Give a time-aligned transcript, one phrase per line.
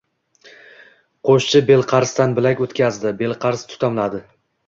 [1.29, 3.13] Qo‘shchi belqarsdan bilak o‘tkazdi.
[3.21, 4.23] Belqars tutamladi.